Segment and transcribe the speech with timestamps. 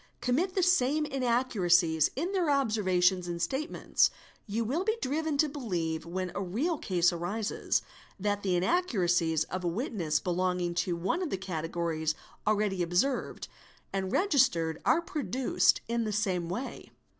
[0.19, 4.09] commit the same inaccuracies in their observations and statements,
[4.47, 7.83] you will be driven to believe, when a real case arises,
[8.19, 12.15] that the inaccuracies of a witness belonging to one of the categories
[12.47, 13.47] already observed
[13.93, 16.89] and registered are produced in the same way.